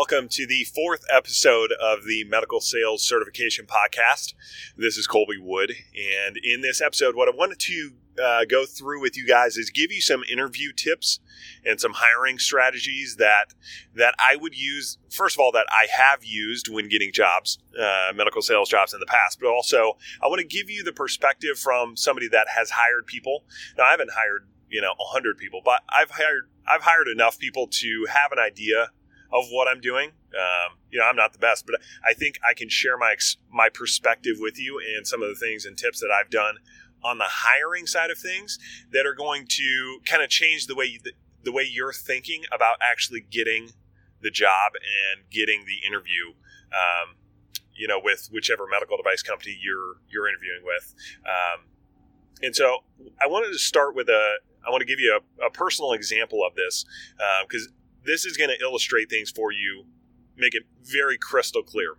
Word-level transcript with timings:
Welcome 0.00 0.28
to 0.30 0.46
the 0.46 0.64
fourth 0.64 1.04
episode 1.12 1.72
of 1.72 2.06
the 2.06 2.24
Medical 2.24 2.62
Sales 2.62 3.06
Certification 3.06 3.66
Podcast. 3.66 4.32
This 4.74 4.96
is 4.96 5.06
Kolby 5.06 5.38
Wood, 5.38 5.74
and 5.94 6.38
in 6.42 6.62
this 6.62 6.80
episode, 6.80 7.14
what 7.14 7.28
I 7.28 7.36
wanted 7.36 7.58
to 7.58 7.90
uh, 8.18 8.44
go 8.46 8.64
through 8.64 9.02
with 9.02 9.14
you 9.14 9.26
guys 9.26 9.58
is 9.58 9.68
give 9.68 9.92
you 9.92 10.00
some 10.00 10.22
interview 10.22 10.72
tips 10.72 11.20
and 11.66 11.78
some 11.78 11.92
hiring 11.94 12.38
strategies 12.38 13.16
that 13.16 13.52
that 13.94 14.14
I 14.18 14.36
would 14.36 14.58
use. 14.58 14.96
First 15.10 15.36
of 15.36 15.40
all, 15.40 15.52
that 15.52 15.66
I 15.70 15.86
have 15.94 16.24
used 16.24 16.70
when 16.70 16.88
getting 16.88 17.12
jobs, 17.12 17.58
uh, 17.78 18.12
medical 18.14 18.40
sales 18.40 18.70
jobs 18.70 18.94
in 18.94 19.00
the 19.00 19.06
past, 19.06 19.38
but 19.38 19.50
also 19.50 19.98
I 20.22 20.28
want 20.28 20.40
to 20.40 20.46
give 20.46 20.70
you 20.70 20.82
the 20.82 20.94
perspective 20.94 21.58
from 21.58 21.94
somebody 21.94 22.28
that 22.28 22.46
has 22.48 22.70
hired 22.70 23.06
people. 23.06 23.44
Now, 23.76 23.84
I 23.84 23.90
haven't 23.90 24.12
hired 24.14 24.48
you 24.70 24.80
know 24.80 24.94
100 24.96 25.36
people, 25.36 25.60
but 25.62 25.82
I've 25.90 26.10
hired 26.10 26.48
I've 26.66 26.82
hired 26.82 27.08
enough 27.08 27.38
people 27.38 27.66
to 27.66 28.06
have 28.08 28.32
an 28.32 28.38
idea 28.38 28.92
of 29.32 29.44
what 29.50 29.68
I'm 29.68 29.80
doing. 29.80 30.10
Um, 30.34 30.78
you 30.90 30.98
know, 30.98 31.06
I'm 31.06 31.16
not 31.16 31.32
the 31.32 31.38
best, 31.38 31.66
but 31.66 31.76
I 32.08 32.14
think 32.14 32.38
I 32.48 32.54
can 32.54 32.68
share 32.68 32.96
my 32.96 33.16
my 33.52 33.68
perspective 33.68 34.36
with 34.38 34.58
you 34.58 34.80
and 34.96 35.06
some 35.06 35.22
of 35.22 35.28
the 35.28 35.34
things 35.34 35.64
and 35.64 35.76
tips 35.76 36.00
that 36.00 36.10
I've 36.10 36.30
done 36.30 36.56
on 37.02 37.18
the 37.18 37.26
hiring 37.26 37.86
side 37.86 38.10
of 38.10 38.18
things 38.18 38.58
that 38.92 39.06
are 39.06 39.14
going 39.14 39.46
to 39.48 40.00
kind 40.04 40.22
of 40.22 40.28
change 40.28 40.66
the 40.66 40.74
way 40.74 40.84
you, 40.84 41.00
the, 41.02 41.12
the 41.44 41.52
way 41.52 41.66
you're 41.68 41.92
thinking 41.92 42.42
about 42.52 42.76
actually 42.82 43.24
getting 43.30 43.70
the 44.22 44.30
job 44.30 44.72
and 44.74 45.28
getting 45.30 45.64
the 45.66 45.86
interview. 45.86 46.34
Um, 46.70 47.16
you 47.74 47.88
know, 47.88 47.98
with 48.02 48.28
whichever 48.30 48.66
medical 48.70 48.98
device 48.98 49.22
company 49.22 49.58
you're 49.60 49.96
you're 50.10 50.28
interviewing 50.28 50.60
with. 50.62 50.94
Um, 51.24 51.64
and 52.42 52.54
so, 52.54 52.78
I 53.20 53.26
wanted 53.26 53.52
to 53.52 53.58
start 53.58 53.94
with 53.94 54.08
a. 54.08 54.34
I 54.66 54.70
want 54.70 54.82
to 54.82 54.86
give 54.86 55.00
you 55.00 55.18
a, 55.40 55.46
a 55.46 55.50
personal 55.50 55.92
example 55.92 56.44
of 56.46 56.54
this 56.54 56.84
because 57.42 57.66
uh, 57.66 57.79
this 58.04 58.24
is 58.24 58.36
going 58.36 58.50
to 58.50 58.64
illustrate 58.64 59.10
things 59.10 59.30
for 59.30 59.52
you, 59.52 59.84
make 60.36 60.54
it 60.54 60.64
very 60.82 61.18
crystal 61.18 61.62
clear. 61.62 61.96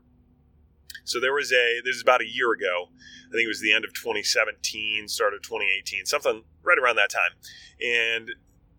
So 1.03 1.19
there 1.19 1.33
was 1.33 1.52
a 1.52 1.81
this 1.83 1.95
is 1.95 2.02
about 2.02 2.21
a 2.21 2.27
year 2.27 2.52
ago. 2.52 2.89
I 3.27 3.31
think 3.31 3.45
it 3.45 3.47
was 3.47 3.61
the 3.61 3.73
end 3.73 3.85
of 3.85 3.93
2017, 3.93 5.08
start 5.08 5.33
of 5.33 5.41
2018, 5.41 6.05
something 6.05 6.43
right 6.63 6.77
around 6.77 6.97
that 6.97 7.09
time. 7.09 7.31
And 7.81 8.31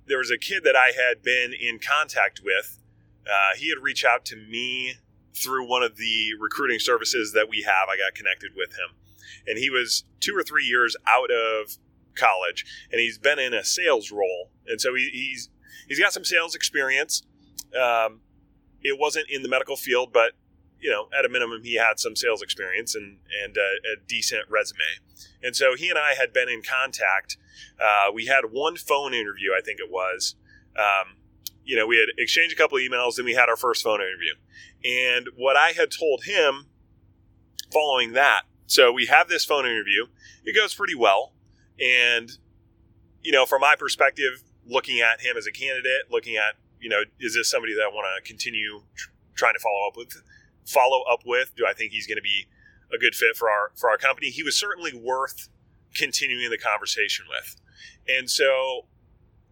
there 0.07 0.19
was 0.19 0.31
a 0.31 0.39
kid 0.39 0.63
that 0.65 0.77
I 0.77 0.93
had 0.93 1.23
been 1.23 1.53
in 1.53 1.79
contact 1.79 2.41
with. 2.45 2.79
Uh, 3.27 3.57
he 3.57 3.69
had 3.69 3.83
reached 3.83 4.05
out 4.05 4.25
to 4.27 4.37
me 4.37 4.95
through 5.35 5.69
one 5.69 5.83
of 5.83 5.97
the 5.97 6.31
recruiting 6.39 6.79
services 6.79 7.33
that 7.33 7.49
we 7.49 7.63
have. 7.63 7.89
I 7.89 7.97
got 7.97 8.15
connected 8.15 8.53
with 8.57 8.71
him, 8.71 8.97
and 9.47 9.59
he 9.59 9.71
was 9.71 10.05
two 10.21 10.37
or 10.37 10.43
three 10.43 10.65
years 10.65 10.97
out 11.07 11.31
of 11.31 11.79
college, 12.15 12.67
and 12.91 13.01
he's 13.01 13.19
been 13.19 13.39
in 13.39 13.55
a 13.55 13.65
sales 13.65 14.11
role, 14.11 14.51
and 14.67 14.81
so 14.81 14.95
he, 14.95 15.09
he's 15.13 15.49
he's 15.89 16.01
got 16.01 16.13
some 16.13 16.25
sales 16.25 16.55
experience. 16.55 17.23
Um, 17.79 18.21
it 18.83 18.99
wasn't 18.99 19.27
in 19.31 19.43
the 19.43 19.49
medical 19.49 19.77
field, 19.77 20.13
but 20.13 20.33
you 20.81 20.91
know, 20.91 21.09
at 21.17 21.25
a 21.25 21.29
minimum, 21.29 21.63
he 21.63 21.77
had 21.77 22.01
some 22.01 22.17
sales 22.17 22.43
experience 22.43 22.95
and 22.95 23.19
and 23.43 23.57
a, 23.57 23.61
a 23.61 24.07
decent 24.07 24.43
resume. 24.51 24.81
And 25.43 25.55
so 25.55 25.77
he 25.77 25.89
and 25.89 25.99
I 25.99 26.15
had 26.15 26.33
been 26.33 26.49
in 26.49 26.63
contact. 26.63 27.37
Uh, 27.81 28.11
we 28.13 28.27
had 28.27 28.47
one 28.51 28.77
phone 28.77 29.15
interview, 29.15 29.51
I 29.57 29.61
think 29.63 29.79
it 29.79 29.91
was. 29.91 30.35
Um, 30.77 31.17
you 31.65 31.77
know, 31.77 31.87
we 31.87 31.97
had 31.97 32.09
exchanged 32.19 32.53
a 32.53 32.57
couple 32.57 32.79
of 32.79 32.83
emails, 32.83 33.17
and 33.19 33.25
we 33.25 33.35
had 33.35 33.49
our 33.49 33.57
first 33.57 33.85
phone 33.85 34.01
interview. 34.01 34.35
And 34.85 35.29
what 35.37 35.57
I 35.57 35.71
had 35.71 35.91
told 35.91 36.25
him 36.25 36.67
following 37.73 38.13
that, 38.13 38.43
so 38.67 38.91
we 38.91 39.07
have 39.07 39.29
this 39.29 39.45
phone 39.45 39.65
interview. 39.65 40.07
It 40.45 40.57
goes 40.57 40.75
pretty 40.75 40.97
well, 40.97 41.35
and 41.81 42.31
you 43.23 43.31
know, 43.31 43.47
from 43.47 43.61
my 43.61 43.77
perspective, 43.77 44.43
looking 44.67 45.01
at 45.01 45.21
him 45.21 45.37
as 45.37 45.47
a 45.47 45.53
candidate, 45.53 46.11
looking 46.11 46.37
at 46.37 46.55
you 46.81 46.89
know, 46.89 47.03
is 47.21 47.35
this 47.35 47.49
somebody 47.49 47.75
that 47.75 47.83
I 47.83 47.89
want 47.89 48.07
to 48.17 48.29
continue 48.29 48.83
tr- 48.97 49.11
trying 49.35 49.55
to 49.55 49.61
follow 49.61 49.87
up 49.89 49.97
with? 49.97 50.21
Follow 50.67 51.03
up 51.11 51.21
with? 51.25 51.55
Do 51.57 51.65
I 51.67 51.73
think 51.73 51.93
he's 51.93 52.07
going 52.07 52.17
to 52.17 52.23
be 52.23 52.47
a 52.93 52.99
good 52.99 53.15
fit 53.15 53.37
for 53.37 53.49
our 53.49 53.73
for 53.77 53.89
our 53.89 53.97
company? 53.97 54.31
He 54.31 54.43
was 54.43 54.59
certainly 54.59 54.93
worth 54.93 55.49
continuing 55.95 56.51
the 56.51 56.59
conversation 56.59 57.27
with, 57.29 57.57
and 58.09 58.29
so 58.29 58.87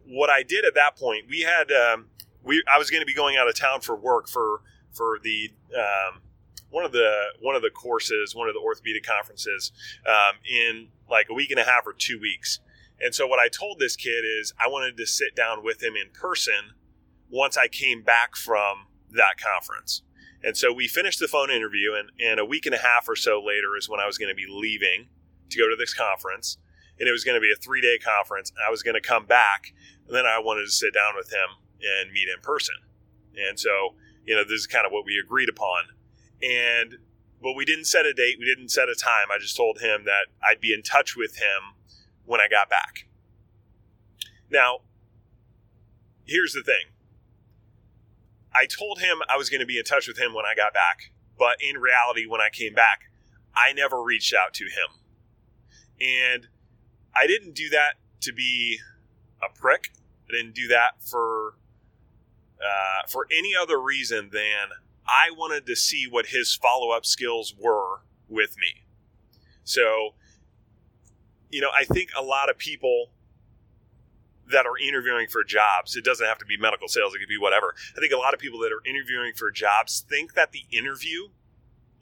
what 0.06 0.28
I 0.28 0.42
did 0.42 0.64
at 0.64 0.74
that 0.74 0.96
point, 0.96 1.26
we 1.28 1.40
had 1.40 1.70
um, 1.70 2.06
we 2.42 2.62
I 2.72 2.78
was 2.78 2.90
going 2.90 3.00
to 3.00 3.06
be 3.06 3.14
going 3.14 3.36
out 3.36 3.48
of 3.48 3.54
town 3.54 3.80
for 3.80 3.96
work 3.96 4.28
for 4.28 4.62
for 4.92 5.18
the 5.22 5.50
um, 5.76 6.20
one 6.70 6.84
of 6.84 6.92
the 6.92 7.12
one 7.40 7.54
of 7.54 7.62
the 7.62 7.70
courses, 7.70 8.34
one 8.34 8.48
of 8.48 8.54
the 8.54 8.60
orthopedic 8.60 9.04
conferences 9.04 9.72
um, 10.06 10.36
in 10.48 10.88
like 11.08 11.26
a 11.30 11.34
week 11.34 11.50
and 11.50 11.60
a 11.60 11.64
half 11.64 11.86
or 11.86 11.92
two 11.92 12.18
weeks. 12.20 12.60
And 13.00 13.14
so 13.14 13.26
what 13.26 13.38
I 13.38 13.48
told 13.48 13.78
this 13.78 13.96
kid 13.96 14.24
is 14.40 14.52
I 14.58 14.68
wanted 14.68 14.96
to 14.98 15.06
sit 15.06 15.34
down 15.34 15.64
with 15.64 15.82
him 15.82 15.94
in 15.94 16.10
person 16.12 16.74
once 17.30 17.56
I 17.56 17.68
came 17.68 18.02
back 18.02 18.36
from 18.36 18.86
that 19.12 19.36
conference. 19.38 20.02
And 20.42 20.56
so 20.56 20.72
we 20.72 20.88
finished 20.88 21.18
the 21.18 21.28
phone 21.28 21.50
interview, 21.50 21.92
and, 21.94 22.10
and 22.18 22.40
a 22.40 22.44
week 22.44 22.66
and 22.66 22.74
a 22.74 22.78
half 22.78 23.08
or 23.08 23.16
so 23.16 23.42
later 23.44 23.76
is 23.78 23.88
when 23.88 24.00
I 24.00 24.06
was 24.06 24.16
going 24.16 24.30
to 24.30 24.34
be 24.34 24.46
leaving 24.48 25.08
to 25.50 25.58
go 25.58 25.68
to 25.68 25.76
this 25.78 25.92
conference. 25.92 26.56
And 26.98 27.08
it 27.08 27.12
was 27.12 27.24
going 27.24 27.34
to 27.34 27.40
be 27.40 27.52
a 27.52 27.56
three 27.56 27.80
day 27.80 27.98
conference. 27.98 28.52
I 28.66 28.70
was 28.70 28.82
going 28.82 28.94
to 28.94 29.00
come 29.00 29.26
back, 29.26 29.72
and 30.06 30.16
then 30.16 30.26
I 30.26 30.38
wanted 30.38 30.64
to 30.64 30.70
sit 30.70 30.94
down 30.94 31.14
with 31.16 31.30
him 31.30 31.60
and 31.80 32.12
meet 32.12 32.28
in 32.28 32.40
person. 32.42 32.74
And 33.48 33.58
so, 33.58 33.94
you 34.24 34.34
know, 34.34 34.44
this 34.44 34.60
is 34.60 34.66
kind 34.66 34.86
of 34.86 34.92
what 34.92 35.04
we 35.04 35.18
agreed 35.22 35.48
upon. 35.48 35.84
And, 36.42 36.96
but 37.42 37.52
we 37.52 37.64
didn't 37.64 37.86
set 37.86 38.06
a 38.06 38.12
date, 38.12 38.36
we 38.38 38.46
didn't 38.46 38.70
set 38.70 38.88
a 38.88 38.94
time. 38.94 39.28
I 39.32 39.38
just 39.38 39.56
told 39.56 39.80
him 39.80 40.04
that 40.04 40.28
I'd 40.42 40.60
be 40.60 40.74
in 40.74 40.82
touch 40.82 41.16
with 41.16 41.36
him 41.36 41.76
when 42.30 42.40
I 42.40 42.46
got 42.48 42.70
back. 42.70 43.08
Now, 44.48 44.82
here's 46.24 46.52
the 46.52 46.62
thing 46.62 46.92
I 48.54 48.66
told 48.66 49.00
him 49.00 49.18
I 49.28 49.36
was 49.36 49.50
going 49.50 49.60
to 49.60 49.66
be 49.66 49.78
in 49.78 49.84
touch 49.84 50.06
with 50.06 50.16
him 50.16 50.32
when 50.32 50.44
I 50.44 50.54
got 50.54 50.72
back, 50.72 51.10
but 51.36 51.56
in 51.60 51.80
reality, 51.80 52.26
when 52.26 52.40
I 52.40 52.48
came 52.52 52.72
back, 52.72 53.10
I 53.54 53.72
never 53.72 54.00
reached 54.00 54.32
out 54.32 54.54
to 54.54 54.64
him. 54.64 55.02
And 56.00 56.46
I 57.16 57.26
didn't 57.26 57.54
do 57.54 57.68
that 57.70 57.94
to 58.20 58.32
be 58.32 58.78
a 59.42 59.52
prick. 59.52 59.92
I 60.28 60.36
didn't 60.36 60.54
do 60.54 60.68
that 60.68 61.02
for 61.02 61.54
uh, 62.60 63.08
for 63.08 63.26
any 63.36 63.56
other 63.60 63.80
reason 63.80 64.30
than 64.32 64.68
I 65.04 65.32
wanted 65.32 65.66
to 65.66 65.74
see 65.74 66.06
what 66.08 66.26
his 66.26 66.54
follow 66.54 66.90
up 66.90 67.04
skills 67.04 67.54
were 67.58 68.02
with 68.28 68.56
me. 68.56 68.84
So 69.64 70.14
you 71.50 71.60
know, 71.60 71.70
I 71.74 71.84
think 71.84 72.10
a 72.16 72.22
lot 72.22 72.48
of 72.48 72.58
people 72.58 73.10
that 74.50 74.66
are 74.66 74.78
interviewing 74.78 75.28
for 75.28 75.44
jobs, 75.44 75.96
it 75.96 76.04
doesn't 76.04 76.26
have 76.26 76.38
to 76.38 76.44
be 76.44 76.56
medical 76.56 76.88
sales, 76.88 77.14
it 77.14 77.18
could 77.18 77.28
be 77.28 77.38
whatever. 77.38 77.74
I 77.96 78.00
think 78.00 78.12
a 78.12 78.16
lot 78.16 78.34
of 78.34 78.40
people 78.40 78.58
that 78.60 78.72
are 78.72 78.82
interviewing 78.88 79.32
for 79.34 79.50
jobs 79.50 80.04
think 80.08 80.34
that 80.34 80.52
the 80.52 80.64
interview 80.72 81.28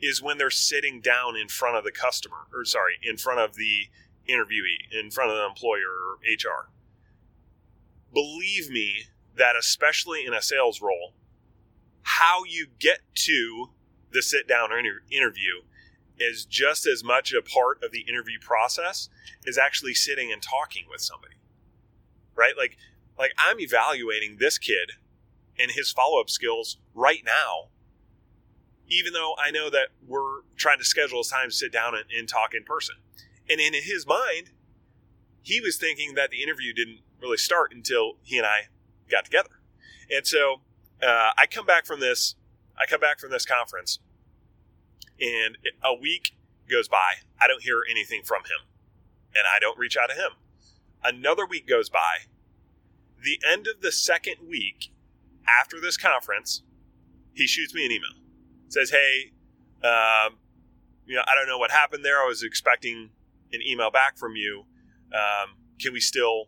is 0.00 0.22
when 0.22 0.38
they're 0.38 0.50
sitting 0.50 1.00
down 1.00 1.36
in 1.36 1.48
front 1.48 1.76
of 1.76 1.84
the 1.84 1.90
customer, 1.90 2.46
or 2.52 2.64
sorry, 2.64 2.94
in 3.02 3.16
front 3.16 3.40
of 3.40 3.56
the 3.56 3.88
interviewee, 4.28 4.92
in 4.92 5.10
front 5.10 5.30
of 5.30 5.36
the 5.36 5.46
employer 5.46 5.90
or 5.90 6.18
HR. 6.22 6.70
Believe 8.12 8.70
me 8.70 9.04
that, 9.36 9.56
especially 9.56 10.24
in 10.24 10.32
a 10.32 10.42
sales 10.42 10.80
role, 10.80 11.14
how 12.02 12.44
you 12.44 12.66
get 12.78 13.00
to 13.14 13.70
the 14.12 14.22
sit 14.22 14.48
down 14.48 14.72
or 14.72 14.78
interview 14.78 15.62
is 16.18 16.44
just 16.44 16.86
as 16.86 17.04
much 17.04 17.32
a 17.32 17.42
part 17.42 17.82
of 17.82 17.92
the 17.92 18.04
interview 18.08 18.38
process 18.40 19.08
as 19.46 19.58
actually 19.58 19.94
sitting 19.94 20.32
and 20.32 20.42
talking 20.42 20.84
with 20.90 21.00
somebody. 21.00 21.34
Right? 22.34 22.54
Like 22.56 22.76
like 23.18 23.32
I'm 23.38 23.60
evaluating 23.60 24.36
this 24.38 24.58
kid 24.58 24.92
and 25.58 25.72
his 25.72 25.90
follow-up 25.90 26.30
skills 26.30 26.78
right 26.94 27.22
now 27.24 27.70
even 28.88 29.12
though 29.12 29.34
I 29.38 29.50
know 29.50 29.70
that 29.70 29.88
we're 30.06 30.40
trying 30.56 30.78
to 30.78 30.84
schedule 30.84 31.20
a 31.20 31.24
time 31.24 31.50
to 31.50 31.54
sit 31.54 31.72
down 31.72 31.94
and, 31.94 32.04
and 32.16 32.28
talk 32.28 32.54
in 32.54 32.64
person. 32.64 32.96
And 33.48 33.60
in 33.60 33.74
his 33.74 34.06
mind, 34.06 34.50
he 35.42 35.60
was 35.60 35.76
thinking 35.76 36.14
that 36.14 36.30
the 36.30 36.42
interview 36.42 36.72
didn't 36.72 37.00
really 37.20 37.36
start 37.36 37.72
until 37.72 38.14
he 38.22 38.38
and 38.38 38.46
I 38.46 38.68
got 39.10 39.24
together. 39.24 39.60
And 40.10 40.26
so 40.26 40.62
uh, 41.02 41.30
I 41.36 41.46
come 41.50 41.66
back 41.66 41.86
from 41.86 42.00
this. 42.00 42.34
I 42.80 42.86
come 42.86 43.00
back 43.00 43.18
from 43.18 43.30
this 43.30 43.44
conference, 43.44 43.98
and 45.20 45.56
a 45.84 45.94
week 45.94 46.32
goes 46.70 46.88
by. 46.88 47.22
I 47.40 47.46
don't 47.48 47.62
hear 47.62 47.82
anything 47.90 48.22
from 48.24 48.42
him. 48.44 48.68
and 49.34 49.44
I 49.46 49.58
don't 49.60 49.78
reach 49.78 49.96
out 49.96 50.08
to 50.08 50.14
him. 50.14 50.32
Another 51.04 51.46
week 51.46 51.68
goes 51.68 51.88
by. 51.90 52.26
The 53.22 53.38
end 53.46 53.66
of 53.68 53.82
the 53.82 53.92
second 53.92 54.36
week 54.48 54.90
after 55.46 55.80
this 55.80 55.96
conference, 55.96 56.62
he 57.34 57.46
shoots 57.46 57.74
me 57.74 57.84
an 57.86 57.92
email. 57.92 58.14
Says, 58.68 58.90
"Hey, 58.90 59.32
um, 59.82 60.38
you 61.06 61.14
know, 61.14 61.22
I 61.26 61.34
don't 61.34 61.46
know 61.46 61.58
what 61.58 61.70
happened 61.70 62.04
there. 62.04 62.22
I 62.22 62.26
was 62.26 62.42
expecting 62.42 63.10
an 63.52 63.60
email 63.62 63.90
back 63.90 64.16
from 64.16 64.34
you. 64.34 64.64
Um, 65.12 65.56
can 65.78 65.92
we 65.92 66.00
still 66.00 66.46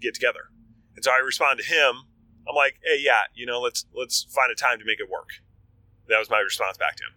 get 0.00 0.14
together?" 0.14 0.50
And 0.94 1.04
so 1.04 1.10
I 1.10 1.16
respond 1.18 1.58
to 1.60 1.64
him. 1.66 2.04
I'm 2.48 2.54
like, 2.54 2.78
"Hey, 2.84 2.98
yeah, 3.00 3.22
you 3.34 3.46
know, 3.46 3.60
let's 3.60 3.86
let's 3.92 4.24
find 4.24 4.52
a 4.52 4.54
time 4.54 4.78
to 4.78 4.84
make 4.84 5.00
it 5.00 5.08
work." 5.10 5.40
That 6.08 6.18
was 6.18 6.30
my 6.30 6.40
response 6.40 6.76
back 6.78 6.96
to 6.96 7.04
him. 7.04 7.14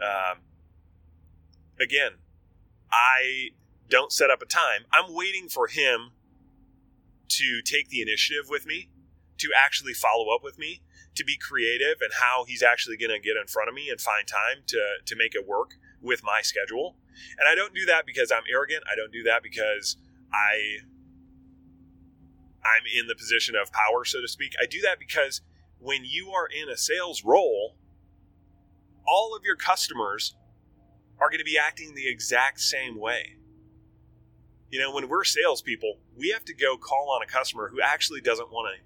Um, 0.00 0.38
again, 1.80 2.12
I 2.90 3.50
don't 3.88 4.12
set 4.12 4.30
up 4.30 4.42
a 4.42 4.46
time. 4.46 4.86
I'm 4.92 5.14
waiting 5.14 5.48
for 5.48 5.68
him 5.68 6.12
to 7.28 7.62
take 7.62 7.88
the 7.88 8.02
initiative 8.02 8.46
with 8.48 8.66
me, 8.66 8.88
to 9.38 9.48
actually 9.56 9.94
follow 9.94 10.34
up 10.34 10.42
with 10.42 10.58
me, 10.58 10.82
to 11.14 11.24
be 11.24 11.36
creative 11.36 11.96
and 12.00 12.10
how 12.20 12.44
he's 12.44 12.62
actually 12.62 12.96
going 12.96 13.10
to 13.10 13.20
get 13.20 13.36
in 13.36 13.46
front 13.46 13.68
of 13.68 13.74
me 13.74 13.88
and 13.88 14.00
find 14.00 14.26
time 14.26 14.62
to 14.66 14.80
to 15.04 15.16
make 15.16 15.34
it 15.34 15.46
work 15.46 15.74
with 16.00 16.22
my 16.24 16.40
schedule. 16.42 16.96
And 17.38 17.48
I 17.48 17.54
don't 17.54 17.74
do 17.74 17.86
that 17.86 18.04
because 18.06 18.32
I'm 18.32 18.42
arrogant. 18.50 18.84
I 18.90 18.96
don't 18.96 19.12
do 19.12 19.22
that 19.24 19.42
because 19.42 19.96
I 20.32 20.82
I'm 22.64 22.84
in 22.98 23.06
the 23.06 23.14
position 23.14 23.54
of 23.54 23.70
power, 23.72 24.04
so 24.04 24.20
to 24.20 24.28
speak. 24.28 24.54
I 24.60 24.66
do 24.66 24.80
that 24.82 24.98
because 24.98 25.42
when 25.78 26.04
you 26.04 26.30
are 26.30 26.46
in 26.46 26.68
a 26.68 26.76
sales 26.76 27.24
role, 27.24 27.76
all 29.06 29.36
of 29.36 29.44
your 29.44 29.56
customers 29.56 30.34
are 31.20 31.30
going 31.30 31.38
to 31.38 31.44
be 31.44 31.58
acting 31.58 31.94
the 31.94 32.08
exact 32.08 32.60
same 32.60 32.98
way. 32.98 33.36
You 34.70 34.80
know, 34.80 34.92
when 34.92 35.08
we're 35.08 35.24
salespeople, 35.24 35.98
we 36.16 36.30
have 36.30 36.44
to 36.46 36.54
go 36.54 36.76
call 36.76 37.10
on 37.14 37.22
a 37.22 37.30
customer 37.30 37.68
who 37.68 37.80
actually 37.80 38.20
doesn't 38.20 38.50
want 38.50 38.74
to, 38.74 38.84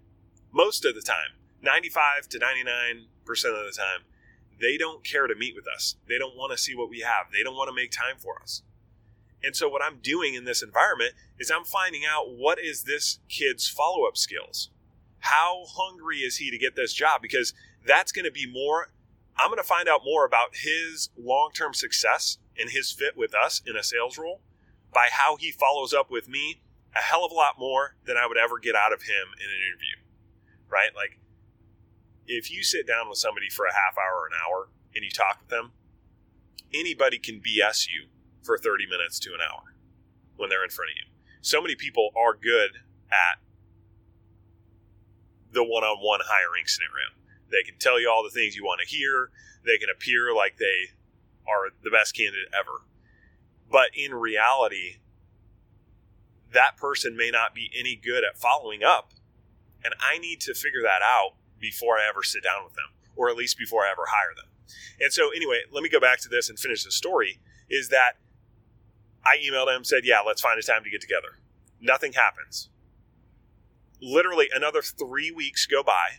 most 0.53 0.85
of 0.85 0.95
the 0.95 1.01
time, 1.01 1.39
95 1.63 2.29
to 2.29 2.39
99% 2.39 3.05
of 3.29 3.37
the 3.37 3.75
time, 3.77 4.05
they 4.61 4.77
don't 4.77 5.05
care 5.05 5.27
to 5.27 5.35
meet 5.35 5.55
with 5.55 5.67
us. 5.67 5.97
They 6.09 6.19
don't 6.19 6.37
want 6.37 6.53
to 6.53 6.59
see 6.59 6.75
what 6.75 6.91
we 6.91 7.01
have. 7.01 7.27
They 7.33 7.43
don't 7.43 7.57
want 7.57 7.69
to 7.69 7.75
make 7.75 7.91
time 7.91 8.19
for 8.19 8.41
us. 8.43 8.63
And 9.43 9.55
so 9.55 9.69
what 9.69 9.83
I'm 9.83 9.99
doing 10.03 10.35
in 10.35 10.45
this 10.45 10.63
environment 10.63 11.15
is 11.39 11.51
I'm 11.51 11.65
finding 11.65 12.03
out 12.05 12.37
what 12.37 12.59
is 12.59 12.83
this 12.83 13.21
kid's 13.29 13.69
follow-up 13.69 14.17
skills? 14.17 14.71
How 15.21 15.65
hungry 15.69 16.19
is 16.19 16.37
he 16.39 16.51
to 16.51 16.59
get 16.59 16.75
this 16.77 16.93
job? 16.93 17.23
Because 17.23 17.55
that's 17.87 18.13
going 18.13 18.25
to 18.25 18.33
be 18.33 18.51
more 18.51 18.89
I'm 19.39 19.49
going 19.49 19.59
to 19.59 19.65
find 19.65 19.89
out 19.89 20.01
more 20.05 20.25
about 20.25 20.49
his 20.55 21.11
long-term 21.17 21.75
success 21.75 22.39
and 22.59 22.71
his 22.71 22.91
fit 22.91 23.17
with 23.17 23.35
us 23.35 23.63
in 23.67 23.77
a 23.77 23.83
sales 23.83 24.19
role 24.19 24.41
by 24.93 25.09
how 25.13 25.37
he 25.37 25.53
follows 25.53 25.95
up 25.95 26.11
with 26.11 26.29
me 26.29 26.61
a 26.97 27.01
hell 27.01 27.25
of 27.25 27.31
a 27.31 27.35
lot 27.35 27.55
more 27.59 27.97
than 28.07 28.17
I 28.17 28.27
would 28.27 28.39
ever 28.39 28.59
get 28.59 28.75
out 28.75 28.93
of 28.93 29.03
him 29.03 29.27
in 29.39 29.47
an 29.47 29.61
interview. 29.69 29.97
Right? 30.69 30.91
Like 30.95 31.19
if 32.27 32.51
you 32.51 32.63
sit 32.63 32.87
down 32.87 33.09
with 33.09 33.19
somebody 33.19 33.49
for 33.49 33.67
a 33.67 33.73
half 33.73 33.97
hour 33.97 34.23
or 34.23 34.27
an 34.27 34.33
hour 34.47 34.69
and 34.95 35.05
you 35.05 35.11
talk 35.11 35.41
with 35.41 35.51
them, 35.51 35.73
anybody 36.75 37.19
can 37.19 37.41
BS 37.41 37.87
you 37.87 38.09
for 38.43 38.59
30 38.59 38.87
minutes 38.87 39.19
to 39.21 39.31
an 39.31 39.41
hour 39.41 39.75
when 40.37 40.51
they're 40.51 40.65
in 40.65 40.71
front 40.71 40.91
of 40.91 40.97
you. 40.97 41.13
So 41.41 41.63
many 41.63 41.75
people 41.75 42.11
are 42.17 42.35
good 42.35 42.83
at 43.11 43.39
the 45.53 45.63
one 45.63 45.85
on 45.85 45.99
one 46.05 46.21
hiring 46.25 46.67
scenario. 46.67 47.15
They 47.51 47.63
can 47.69 47.79
tell 47.79 48.01
you 48.01 48.11
all 48.11 48.23
the 48.23 48.31
things 48.31 48.57
you 48.57 48.65
want 48.65 48.81
to 48.81 48.87
hear. 48.87 49.31
They 49.65 49.79
can 49.79 49.89
appear 49.95 50.35
like 50.35 50.57
they 50.59 50.95
are 51.49 51.71
the 51.83 51.91
best 51.91 52.15
candidate 52.15 52.49
ever. 52.59 52.85
But 53.71 53.91
in 53.95 54.15
reality, 54.15 54.97
that 56.53 56.77
person 56.77 57.17
may 57.17 57.31
not 57.31 57.55
be 57.55 57.71
any 57.79 57.97
good 57.97 58.25
at 58.25 58.39
following 58.39 58.83
up. 58.83 59.13
And 59.85 59.95
I 60.01 60.19
need 60.19 60.41
to 60.43 60.55
figure 60.55 60.83
that 60.83 61.03
out 61.03 61.35
before 61.61 61.97
I 61.97 62.09
ever 62.09 62.23
sit 62.23 62.43
down 62.43 62.65
with 62.65 62.75
them, 62.75 62.91
or 63.17 63.29
at 63.29 63.37
least 63.37 63.59
before 63.59 63.85
I 63.85 63.91
ever 63.91 64.05
hire 64.09 64.35
them. 64.35 64.49
And 65.01 65.13
so, 65.13 65.31
anyway, 65.35 65.61
let 65.71 65.83
me 65.83 65.89
go 65.89 66.01
back 66.01 66.21
to 66.21 66.29
this 66.29 66.49
and 66.49 66.59
finish 66.59 66.85
the 66.85 66.91
story. 66.91 67.41
Is 67.71 67.89
that 67.91 68.13
I 69.25 69.37
emailed 69.37 69.75
him, 69.75 69.85
said, 69.85 70.03
Yeah, 70.05 70.21
let's 70.27 70.41
find 70.41 70.59
a 70.59 70.63
time 70.63 70.85
to 70.85 70.91
get 70.91 71.01
together. 71.01 71.39
Nothing 71.81 72.13
happens. 72.15 72.71
Literally, 74.01 74.49
another 74.53 74.83
three 74.83 75.31
weeks 75.31 75.67
go 75.67 75.83
by 75.83 76.19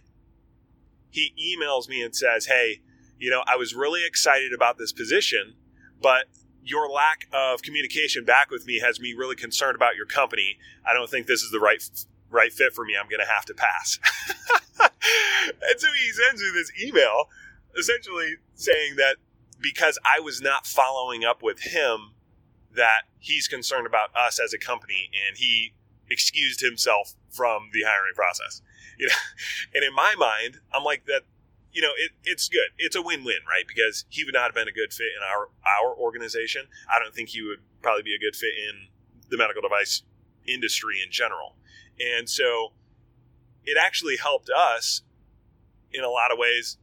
he 1.09 1.33
emails 1.39 1.89
me 1.89 2.01
and 2.01 2.15
says, 2.15 2.45
Hey, 2.45 2.81
you 3.17 3.29
know, 3.29 3.43
I 3.47 3.55
was 3.55 3.75
really 3.75 4.05
excited 4.05 4.53
about 4.53 4.77
this 4.77 4.91
position, 4.91 5.55
but 6.01 6.25
your 6.63 6.89
lack 6.89 7.27
of 7.33 7.61
communication 7.61 8.25
back 8.25 8.51
with 8.51 8.65
me 8.65 8.79
has 8.79 8.99
me 8.99 9.13
really 9.13 9.35
concerned 9.35 9.75
about 9.75 9.95
your 9.95 10.05
company. 10.05 10.57
I 10.85 10.93
don't 10.93 11.09
think 11.09 11.27
this 11.27 11.41
is 11.41 11.51
the 11.51 11.59
right 11.59 11.83
right 12.29 12.53
fit 12.53 12.73
for 12.73 12.85
me. 12.85 12.93
I'm 12.99 13.09
going 13.09 13.25
to 13.25 13.31
have 13.31 13.45
to 13.45 13.53
pass. 13.53 13.99
and 14.79 15.79
so 15.79 15.87
he 15.93 16.11
sends 16.11 16.41
me 16.41 16.49
this 16.53 16.71
email 16.81 17.25
essentially 17.77 18.35
saying 18.55 18.95
that 18.97 19.17
because 19.61 19.97
I 20.05 20.19
was 20.19 20.41
not 20.41 20.65
following 20.65 21.23
up 21.23 21.41
with 21.41 21.61
him 21.61 22.13
that 22.75 23.01
he's 23.17 23.47
concerned 23.47 23.87
about 23.87 24.15
us 24.15 24.39
as 24.39 24.53
a 24.53 24.57
company 24.57 25.09
and 25.27 25.37
he 25.37 25.73
excused 26.09 26.61
himself 26.61 27.15
from 27.29 27.69
the 27.73 27.81
hiring 27.85 28.13
process. 28.15 28.61
You 28.99 29.07
know, 29.07 29.13
and 29.73 29.85
in 29.85 29.95
my 29.95 30.13
mind, 30.17 30.59
I'm 30.73 30.83
like 30.83 31.05
that. 31.05 31.21
You 31.71 31.81
know, 31.81 31.91
it, 31.95 32.11
it's 32.25 32.49
good. 32.49 32.67
It's 32.77 32.97
a 32.97 33.01
win-win, 33.01 33.47
right? 33.47 33.63
Because 33.65 34.03
he 34.09 34.25
would 34.25 34.33
not 34.33 34.45
have 34.45 34.55
been 34.55 34.67
a 34.67 34.73
good 34.73 34.91
fit 34.91 35.07
in 35.15 35.23
our 35.23 35.47
our 35.63 35.95
organization. 35.95 36.63
I 36.93 36.99
don't 36.99 37.15
think 37.15 37.29
he 37.29 37.41
would 37.41 37.59
probably 37.81 38.03
be 38.03 38.13
a 38.13 38.19
good 38.19 38.35
fit 38.35 38.51
in 38.57 38.89
the 39.29 39.37
medical 39.37 39.61
device 39.61 40.01
industry 40.45 40.95
in 41.01 41.13
general. 41.13 41.55
And 41.97 42.29
so, 42.29 42.73
it 43.63 43.77
actually 43.79 44.17
helped 44.17 44.49
us 44.49 45.03
in 45.93 46.03
a 46.03 46.09
lot 46.09 46.31
of 46.31 46.37
ways. 46.37 46.77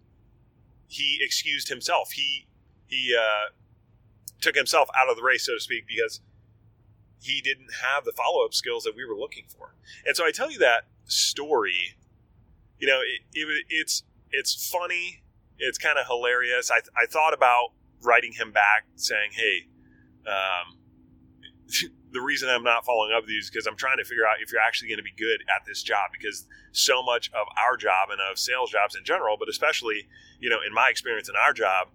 He 0.89 1.19
excused 1.21 1.69
himself. 1.69 2.13
He 2.13 2.47
he 2.87 3.15
uh, 3.15 3.53
took 4.41 4.55
himself 4.55 4.89
out 4.99 5.11
of 5.11 5.17
the 5.17 5.23
race, 5.23 5.47
so 5.47 5.55
to 5.55 5.61
speak, 5.61 5.87
because 5.87 6.21
he 7.21 7.41
didn't 7.41 7.69
have 7.83 8.05
the 8.05 8.13
follow 8.13 8.45
up 8.45 8.55
skills 8.55 8.85
that 8.85 8.95
we 8.95 9.05
were 9.05 9.17
looking 9.17 9.45
for. 9.49 9.75
And 10.07 10.17
so 10.17 10.25
I 10.25 10.31
tell 10.31 10.51
you 10.51 10.59
that 10.59 10.85
story. 11.07 11.97
You 12.79 12.87
know, 12.87 13.01
it, 13.01 13.21
it, 13.33 13.65
it's 13.69 14.05
it's 14.31 14.69
funny. 14.71 15.23
It's 15.59 15.79
kind 15.79 15.99
of 15.99 16.07
hilarious. 16.07 16.71
I, 16.71 16.81
I 17.01 17.07
thought 17.07 17.33
about 17.33 17.71
writing 18.03 18.33
him 18.33 18.53
back 18.53 18.85
saying, 18.97 19.31
"Hey, 19.33 19.69
um, 20.27 20.79
the 22.13 22.21
reason 22.21 22.49
I'm 22.49 22.63
not 22.63 22.85
following 22.85 23.13
up 23.15 23.23
with 23.23 23.31
you 23.31 23.39
is 23.39 23.51
because 23.51 23.67
I'm 23.67 23.77
trying 23.77 23.99
to 23.99 24.05
figure 24.05 24.27
out 24.27 24.37
if 24.41 24.53
you're 24.53 24.61
actually 24.61 24.89
going 24.89 24.99
to 24.99 25.05
be 25.05 25.15
good 25.17 25.43
at 25.55 25.67
this 25.67 25.83
job. 25.83 26.11
Because 26.13 26.47
so 26.73 27.03
much 27.03 27.31
of 27.33 27.47
our 27.57 27.77
job 27.77 28.11
and 28.11 28.21
of 28.21 28.39
sales 28.39 28.71
jobs 28.71 28.95
in 28.95 29.05
general, 29.05 29.37
but 29.39 29.49
especially, 29.49 30.09
you 30.41 30.51
know, 30.51 30.59
in 30.67 30.73
my 30.73 30.89
experience 30.91 31.29
in 31.29 31.35
our 31.37 31.53
job, 31.53 31.89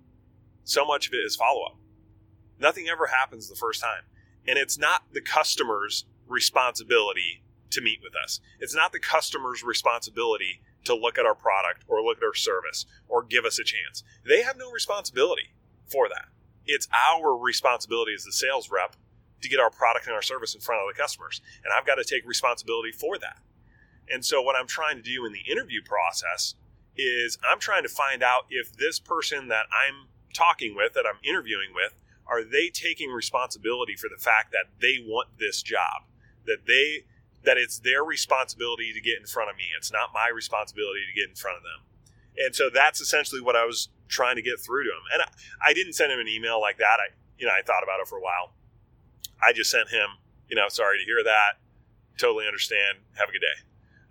so 0.64 0.86
much 0.86 1.08
of 1.08 1.14
it 1.14 1.26
is 1.26 1.36
follow 1.36 1.64
up. 1.64 1.78
Nothing 2.60 2.88
ever 2.88 3.08
happens 3.08 3.50
the 3.50 3.56
first 3.56 3.82
time. 3.82 4.04
And 4.48 4.58
it's 4.58 4.78
not 4.78 5.04
the 5.12 5.22
customer's 5.22 6.06
responsibility 6.28 7.44
to 7.72 7.82
meet 7.82 8.00
with 8.02 8.14
us. 8.16 8.40
It's 8.60 8.76
not 8.76 8.92
the 8.92 9.00
customer's 9.00 9.64
responsibility 9.64 10.62
to 10.86 10.96
look 10.96 11.18
at 11.18 11.26
our 11.26 11.36
product 11.36 11.86
or 11.88 12.02
look 12.02 12.18
at 12.18 12.24
our 12.24 12.34
service 12.34 12.86
or 13.08 13.24
give 13.24 13.46
us 13.46 13.60
a 13.60 13.64
chance. 13.64 14.04
They 14.28 14.42
have 14.42 14.58
no 14.58 14.72
responsibility 14.72 15.54
for 15.88 16.08
that. 16.10 16.26
It's 16.66 16.88
our 16.94 17.36
responsibility 17.38 18.14
as 18.14 18.24
the 18.24 18.32
sales 18.32 18.70
rep 18.70 18.96
to 19.42 19.50
get 19.50 19.60
our 19.60 19.70
product 19.70 20.06
and 20.06 20.16
our 20.16 20.22
service 20.22 20.54
in 20.54 20.62
front 20.62 20.82
of 20.82 20.94
the 20.94 21.00
customers. 21.00 21.42
And 21.64 21.74
I've 21.74 21.86
got 21.86 21.96
to 21.96 22.04
take 22.04 22.28
responsibility 22.28 22.92
for 22.92 23.18
that. 23.18 23.38
And 24.10 24.26
so, 24.26 24.42
what 24.42 24.56
I'm 24.56 24.68
trying 24.68 24.98
to 24.98 25.02
do 25.02 25.26
in 25.26 25.34
the 25.34 25.52
interview 25.52 25.82
process 25.84 26.56
is 26.98 27.38
I'm 27.50 27.60
trying 27.60 27.84
to 27.84 27.90
find 27.90 28.22
out 28.22 28.46
if 28.50 28.74
this 28.74 29.00
person 29.00 29.48
that 29.48 29.66
I'm 29.72 30.10
talking 30.34 30.76
with, 30.76 30.94
that 30.94 31.06
I'm 31.08 31.20
interviewing 31.24 31.70
with, 31.74 31.96
are 32.28 32.44
they 32.44 32.70
taking 32.70 33.12
responsibility 33.12 33.96
for 33.96 34.10
the 34.10 34.22
fact 34.22 34.52
that 34.52 34.66
they 34.82 34.98
want 35.06 35.30
this 35.40 35.62
job 35.62 36.04
that 36.46 36.66
they 36.68 37.06
that 37.44 37.58
it's 37.58 37.80
their 37.80 38.04
responsibility 38.04 38.94
to 38.94 39.02
get 39.02 39.18
in 39.20 39.26
front 39.26 39.50
of 39.50 39.58
me. 39.58 39.66
It's 39.78 39.92
not 39.92 40.10
my 40.14 40.30
responsibility 40.34 41.02
to 41.12 41.20
get 41.20 41.30
in 41.30 41.36
front 41.36 41.58
of 41.58 41.64
them. 41.64 42.46
And 42.46 42.56
so 42.56 42.70
that's 42.74 43.02
essentially 43.02 43.42
what 43.42 43.56
i 43.56 43.66
was 43.66 43.90
trying 44.08 44.36
to 44.36 44.42
get 44.42 44.60
through 44.60 44.84
to 44.84 44.90
him. 44.90 45.04
And 45.14 45.22
I, 45.24 45.70
I 45.70 45.74
didn't 45.74 45.94
send 45.94 46.12
him 46.12 46.20
an 46.20 46.28
email 46.28 46.60
like 46.60 46.78
that. 46.78 47.00
I 47.00 47.14
you 47.38 47.46
know 47.46 47.54
i 47.58 47.62
thought 47.62 47.84
about 47.84 48.00
it 48.00 48.08
for 48.08 48.18
a 48.18 48.22
while. 48.22 48.54
I 49.46 49.54
just 49.54 49.72
sent 49.72 49.90
him 49.90 50.20
you 50.50 50.56
know 50.56 50.68
sorry 50.70 51.00
to 51.00 51.06
hear 51.06 51.24
that. 51.24 51.60
Totally 52.18 52.46
understand. 52.46 53.00
Have 53.16 53.30
a 53.30 53.32
good 53.32 53.42
day. 53.42 53.60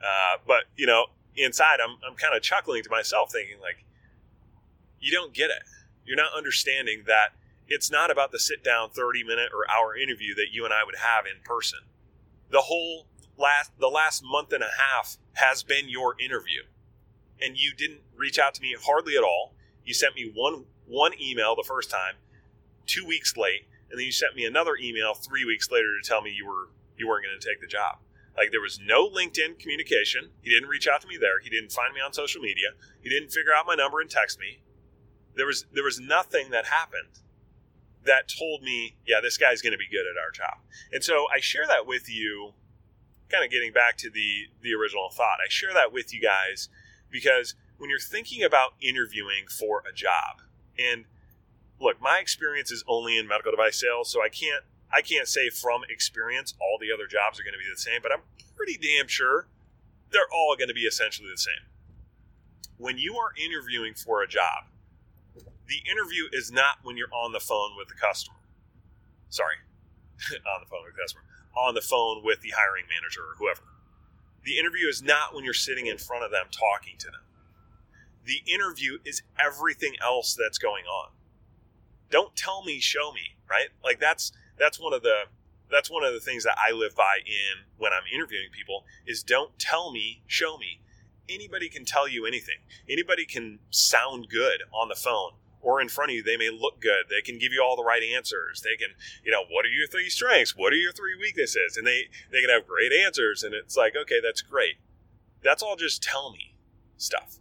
Uh, 0.00 0.38
but 0.46 0.64
you 0.76 0.86
know 0.86 1.06
inside 1.36 1.78
i'm, 1.80 1.96
I'm 2.06 2.16
kind 2.16 2.34
of 2.34 2.42
chuckling 2.42 2.82
to 2.82 2.90
myself 2.90 3.30
thinking 3.30 3.60
like 3.60 3.84
you 4.98 5.12
don't 5.12 5.32
get 5.32 5.50
it. 5.50 5.62
You're 6.04 6.16
not 6.16 6.32
understanding 6.36 7.04
that 7.06 7.32
it's 7.68 7.90
not 7.90 8.10
about 8.10 8.32
the 8.32 8.38
sit 8.38 8.62
down 8.62 8.90
30 8.90 9.24
minute 9.24 9.50
or 9.54 9.70
hour 9.70 9.96
interview 9.96 10.34
that 10.34 10.48
you 10.52 10.64
and 10.64 10.74
I 10.74 10.84
would 10.84 10.96
have 10.96 11.24
in 11.24 11.42
person. 11.44 11.80
The 12.50 12.60
whole 12.62 13.06
last 13.40 13.72
the 13.78 13.88
last 13.88 14.22
month 14.24 14.52
and 14.52 14.62
a 14.62 14.70
half 14.78 15.16
has 15.34 15.62
been 15.62 15.88
your 15.88 16.14
interview. 16.20 16.62
And 17.40 17.56
you 17.56 17.72
didn't 17.74 18.00
reach 18.14 18.38
out 18.38 18.54
to 18.54 18.62
me 18.62 18.76
hardly 18.80 19.16
at 19.16 19.24
all. 19.24 19.54
You 19.84 19.94
sent 19.94 20.14
me 20.14 20.30
one 20.34 20.66
one 20.86 21.12
email 21.20 21.54
the 21.56 21.64
first 21.66 21.90
time, 21.90 22.16
2 22.86 23.06
weeks 23.06 23.36
late, 23.36 23.66
and 23.90 23.98
then 23.98 24.06
you 24.06 24.12
sent 24.12 24.34
me 24.34 24.44
another 24.44 24.72
email 24.80 25.14
three 25.14 25.44
weeks 25.44 25.70
later 25.70 25.88
to 26.00 26.06
tell 26.06 26.20
me 26.20 26.30
you 26.30 26.46
were 26.46 26.68
you 26.96 27.08
weren't 27.08 27.24
going 27.24 27.38
to 27.38 27.46
take 27.46 27.60
the 27.60 27.66
job. 27.66 27.98
Like 28.36 28.50
there 28.50 28.60
was 28.60 28.78
no 28.82 29.08
LinkedIn 29.08 29.58
communication. 29.58 30.30
He 30.42 30.50
didn't 30.50 30.68
reach 30.68 30.86
out 30.86 31.00
to 31.02 31.08
me 31.08 31.16
there. 31.18 31.40
He 31.40 31.50
didn't 31.50 31.72
find 31.72 31.94
me 31.94 32.00
on 32.00 32.12
social 32.12 32.40
media. 32.40 32.70
He 33.02 33.08
didn't 33.08 33.30
figure 33.30 33.52
out 33.52 33.66
my 33.66 33.74
number 33.74 34.00
and 34.00 34.10
text 34.10 34.38
me. 34.38 34.62
There 35.34 35.46
was 35.46 35.66
there 35.72 35.84
was 35.84 35.98
nothing 35.98 36.50
that 36.50 36.66
happened 36.66 37.20
that 38.04 38.28
told 38.28 38.62
me, 38.62 38.96
yeah, 39.06 39.20
this 39.22 39.36
guy's 39.36 39.60
going 39.60 39.72
to 39.72 39.78
be 39.78 39.88
good 39.90 40.06
at 40.08 40.16
our 40.16 40.30
job. 40.30 40.58
And 40.92 41.04
so 41.04 41.26
I 41.34 41.40
share 41.40 41.66
that 41.66 41.86
with 41.86 42.08
you, 42.08 42.54
kind 43.30 43.44
of 43.44 43.50
getting 43.50 43.72
back 43.72 43.96
to 43.98 44.10
the 44.10 44.48
the 44.62 44.74
original 44.74 45.10
thought. 45.10 45.38
I 45.44 45.48
share 45.48 45.72
that 45.74 45.92
with 45.92 46.12
you 46.12 46.20
guys 46.20 46.68
because 47.10 47.54
when 47.78 47.90
you're 47.90 47.98
thinking 47.98 48.42
about 48.42 48.74
interviewing 48.80 49.46
for 49.48 49.82
a 49.88 49.94
job, 49.94 50.42
and 50.78 51.04
look, 51.80 52.00
my 52.00 52.18
experience 52.18 52.70
is 52.70 52.84
only 52.86 53.16
in 53.18 53.26
medical 53.26 53.50
device 53.50 53.80
sales, 53.80 54.10
so 54.10 54.22
I 54.22 54.28
can't 54.28 54.64
I 54.92 55.02
can't 55.02 55.28
say 55.28 55.50
from 55.50 55.82
experience 55.88 56.54
all 56.60 56.78
the 56.80 56.92
other 56.92 57.06
jobs 57.06 57.38
are 57.38 57.44
going 57.44 57.54
to 57.54 57.58
be 57.58 57.70
the 57.72 57.80
same, 57.80 58.02
but 58.02 58.12
I'm 58.12 58.22
pretty 58.56 58.76
damn 58.76 59.08
sure 59.08 59.46
they're 60.10 60.30
all 60.32 60.56
going 60.56 60.68
to 60.68 60.74
be 60.74 60.82
essentially 60.82 61.28
the 61.30 61.38
same. 61.38 61.70
When 62.76 62.98
you 62.98 63.16
are 63.16 63.30
interviewing 63.38 63.94
for 63.94 64.22
a 64.22 64.28
job, 64.28 64.64
the 65.68 65.82
interview 65.88 66.24
is 66.32 66.50
not 66.50 66.78
when 66.82 66.96
you're 66.96 67.12
on 67.12 67.32
the 67.32 67.40
phone 67.40 67.76
with 67.78 67.88
the 67.88 67.94
customer. 67.94 68.38
Sorry, 69.28 69.54
on 70.32 70.60
the 70.60 70.66
phone 70.66 70.80
with 70.84 70.96
the 70.96 71.00
customer. 71.00 71.22
On 71.56 71.74
the 71.74 71.80
phone 71.80 72.22
with 72.24 72.40
the 72.40 72.52
hiring 72.56 72.84
manager 72.88 73.20
or 73.20 73.34
whoever. 73.38 73.62
The 74.44 74.58
interview 74.58 74.88
is 74.88 75.02
not 75.02 75.34
when 75.34 75.44
you're 75.44 75.52
sitting 75.52 75.86
in 75.86 75.98
front 75.98 76.24
of 76.24 76.30
them 76.30 76.46
talking 76.50 76.96
to 76.98 77.06
them. 77.06 77.20
The 78.24 78.42
interview 78.46 78.98
is 79.04 79.22
everything 79.38 79.94
else 80.02 80.34
that's 80.38 80.58
going 80.58 80.84
on. 80.84 81.10
Don't 82.10 82.34
tell 82.36 82.64
me, 82.64 82.80
show 82.80 83.12
me, 83.12 83.36
right? 83.48 83.68
Like 83.84 84.00
that's 84.00 84.32
that's 84.58 84.78
one 84.80 84.92
of 84.92 85.02
the 85.02 85.24
that's 85.70 85.90
one 85.90 86.04
of 86.04 86.12
the 86.12 86.20
things 86.20 86.44
that 86.44 86.56
I 86.58 86.72
live 86.72 86.94
by 86.94 87.18
in 87.24 87.64
when 87.78 87.92
I'm 87.92 88.02
interviewing 88.12 88.50
people 88.52 88.84
is 89.06 89.22
don't 89.22 89.58
tell 89.58 89.92
me, 89.92 90.22
show 90.26 90.58
me. 90.58 90.80
Anybody 91.28 91.68
can 91.68 91.84
tell 91.84 92.08
you 92.08 92.26
anything. 92.26 92.58
Anybody 92.88 93.24
can 93.24 93.60
sound 93.70 94.28
good 94.28 94.62
on 94.72 94.88
the 94.88 94.96
phone 94.96 95.32
or 95.60 95.80
in 95.80 95.88
front 95.88 96.10
of 96.10 96.14
you, 96.14 96.22
they 96.22 96.36
may 96.36 96.50
look 96.50 96.80
good. 96.80 97.06
They 97.08 97.20
can 97.20 97.38
give 97.38 97.52
you 97.52 97.62
all 97.62 97.76
the 97.76 97.84
right 97.84 98.02
answers. 98.02 98.62
They 98.62 98.76
can, 98.76 98.94
you 99.24 99.30
know, 99.30 99.44
what 99.50 99.64
are 99.64 99.68
your 99.68 99.86
three 99.86 100.08
strengths? 100.08 100.56
What 100.56 100.72
are 100.72 100.76
your 100.76 100.92
three 100.92 101.16
weaknesses? 101.18 101.76
And 101.76 101.86
they 101.86 102.04
they 102.32 102.40
can 102.40 102.50
have 102.50 102.66
great 102.66 102.92
answers. 102.92 103.42
And 103.42 103.54
it's 103.54 103.76
like, 103.76 103.94
okay, 103.96 104.20
that's 104.22 104.42
great. 104.42 104.76
That's 105.42 105.62
all 105.62 105.76
just 105.76 106.02
tell 106.02 106.32
me 106.32 106.54
stuff. 106.96 107.38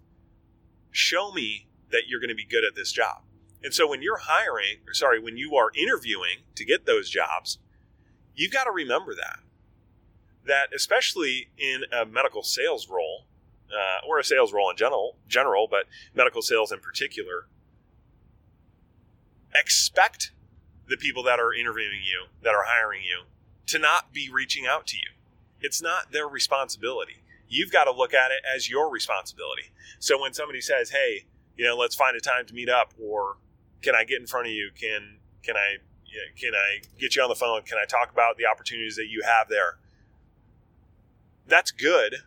Show 0.92 1.32
me 1.32 1.68
that 1.92 2.04
you're 2.08 2.20
going 2.20 2.30
to 2.30 2.36
be 2.36 2.46
good 2.46 2.64
at 2.64 2.76
this 2.76 2.92
job. 2.92 3.24
And 3.64 3.74
so 3.74 3.88
when 3.88 4.02
you're 4.02 4.20
hiring, 4.22 4.80
or 4.88 4.94
sorry, 4.94 5.20
when 5.20 5.38
you 5.38 5.56
are 5.56 5.72
interviewing 5.76 6.44
to 6.56 6.66
get 6.66 6.86
those 6.86 7.10
jobs, 7.10 7.60
you've 8.36 8.54
got 8.54 8.66
to 8.66 8.72
remember 8.72 9.14
that. 9.16 9.40
That 10.46 10.70
especially 10.74 11.50
in 11.58 11.84
a 11.92 12.06
medical 12.06 12.42
sales 12.42 12.88
role, 12.90 13.26
uh, 13.72 14.08
or 14.08 14.18
a 14.18 14.24
sales 14.24 14.54
role 14.54 14.70
in 14.70 14.78
general, 14.78 15.18
general, 15.28 15.68
but 15.70 15.86
medical 16.16 16.42
sales 16.42 16.72
in 16.72 16.80
particular, 16.80 17.48
expect 19.54 20.32
the 20.88 20.98
people 20.98 21.24
that 21.24 21.40
are 21.40 21.54
interviewing 21.54 22.02
you, 22.04 22.28
that 22.44 22.56
are 22.56 22.66
hiring 22.66 23.02
you, 23.04 23.26
to 23.68 23.80
not 23.80 24.12
be 24.14 24.30
reaching 24.32 24.66
out 24.66 24.88
to 24.88 24.98
you. 24.98 25.12
It's 25.62 25.82
not 25.82 26.12
their 26.12 26.28
responsibility. 26.28 27.24
You've 27.48 27.72
got 27.72 27.86
to 27.86 27.92
look 27.92 28.14
at 28.14 28.32
it 28.32 28.42
as 28.44 28.70
your 28.70 28.92
responsibility. 28.92 29.72
So 30.00 30.20
when 30.20 30.34
somebody 30.34 30.62
says, 30.62 30.92
"Hey, 30.92 31.26
you 31.56 31.66
know, 31.66 31.76
let's 31.76 31.96
find 31.96 32.16
a 32.16 32.20
time 32.20 32.46
to 32.48 32.54
meet 32.54 32.70
up," 32.70 32.94
or 33.00 33.38
"Can 33.82 33.96
I 33.96 34.04
get 34.04 34.20
in 34.20 34.28
front 34.28 34.48
of 34.48 34.54
you? 34.54 34.72
Can 34.72 35.20
can 35.44 35.56
I 35.56 35.78
you 36.06 36.18
know, 36.18 36.34
can 36.40 36.54
I 36.56 36.82
get 37.00 37.16
you 37.16 37.22
on 37.22 37.30
the 37.30 37.36
phone? 37.36 37.64
Can 37.64 37.78
I 37.78 37.86
talk 37.86 38.12
about 38.12 38.38
the 38.38 38.46
opportunities 38.46 38.96
that 38.96 39.08
you 39.08 39.24
have 39.24 39.50
there?" 39.50 39.80
That's 41.46 41.72
good, 41.72 42.18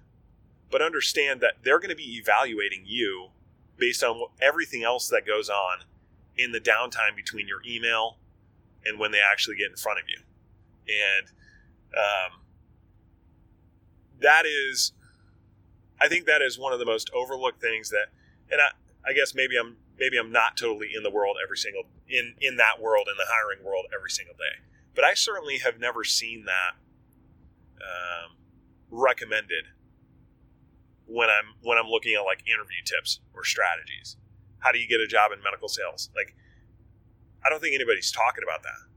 but 0.70 0.82
understand 0.82 1.40
that 1.40 1.62
they're 1.62 1.78
going 1.78 1.90
to 1.90 1.96
be 1.96 2.16
evaluating 2.16 2.82
you 2.84 3.30
based 3.76 4.02
on 4.02 4.28
everything 4.40 4.82
else 4.82 5.08
that 5.08 5.24
goes 5.24 5.48
on 5.48 5.84
in 6.36 6.52
the 6.52 6.60
downtime 6.60 7.14
between 7.14 7.46
your 7.46 7.60
email 7.66 8.18
and 8.84 8.98
when 8.98 9.12
they 9.12 9.20
actually 9.20 9.56
get 9.56 9.70
in 9.70 9.76
front 9.76 9.98
of 9.98 10.04
you. 10.08 10.18
And 10.88 11.28
um, 11.96 12.40
that 14.20 14.44
is, 14.46 14.92
I 16.00 16.08
think 16.08 16.26
that 16.26 16.42
is 16.42 16.58
one 16.58 16.72
of 16.72 16.78
the 16.78 16.86
most 16.86 17.10
overlooked 17.14 17.60
things 17.60 17.90
that, 17.90 18.06
and 18.50 18.60
I, 18.60 19.10
I 19.10 19.12
guess 19.12 19.34
maybe 19.34 19.56
I'm 19.58 19.76
maybe 19.98 20.16
I'm 20.16 20.32
not 20.32 20.56
totally 20.56 20.90
in 20.96 21.02
the 21.02 21.10
world 21.10 21.36
every 21.42 21.56
single 21.56 21.84
in 22.08 22.34
in 22.40 22.56
that 22.56 22.80
world 22.80 23.08
in 23.10 23.16
the 23.16 23.26
hiring 23.28 23.64
world 23.64 23.86
every 23.94 24.10
single 24.10 24.34
day, 24.34 24.62
but 24.94 25.04
I 25.04 25.14
certainly 25.14 25.58
have 25.58 25.78
never 25.78 26.04
seen 26.04 26.44
that 26.44 26.74
um, 27.82 28.36
recommended 28.90 29.66
when 31.06 31.28
I'm 31.28 31.54
when 31.62 31.78
I'm 31.78 31.88
looking 31.88 32.14
at 32.14 32.20
like 32.20 32.46
interview 32.46 32.82
tips 32.84 33.20
or 33.34 33.44
strategies 33.44 34.16
how 34.62 34.72
do 34.72 34.78
you 34.78 34.88
get 34.88 35.00
a 35.00 35.06
job 35.06 35.32
in 35.32 35.42
medical 35.42 35.68
sales? 35.68 36.10
Like, 36.14 36.34
I 37.44 37.50
don't 37.50 37.60
think 37.60 37.74
anybody's 37.74 38.10
talking 38.10 38.44
about 38.44 38.62
that. 38.62 38.88